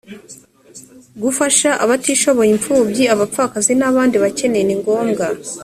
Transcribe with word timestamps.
gufasha 1.23 1.69
abatishoboye 1.83 2.51
impfubyi 2.53 3.03
abapfakazi 3.13 3.71
n’ 3.75 3.83
abandi 3.89 4.15
bakene 4.23 4.59
ni 4.63 4.75
ngombwa. 4.79 5.25